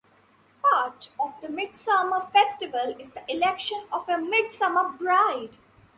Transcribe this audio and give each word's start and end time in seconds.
Part 0.63 1.09
of 1.19 1.39
the 1.41 1.47
midsummer 1.49 2.25
festival 2.33 2.95
is 2.97 3.11
the 3.11 3.21
election 3.31 3.83
of 3.91 4.09
a 4.09 4.17
Midsummer 4.17 4.89
Bride. 4.89 5.57